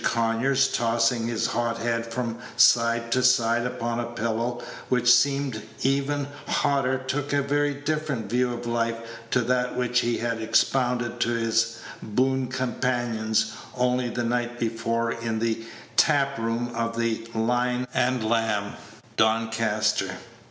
[0.03, 6.27] Conyers, tossing his hot head from side to side upon a pillow which seemed even
[6.47, 8.97] hotter, took a very different view of life
[9.29, 15.37] to that which he had expounded to his boon companions only the night before in
[15.37, 15.63] the
[15.97, 18.73] tap room of the "Lion and Lamb,"
[19.17, 20.15] Doncaster.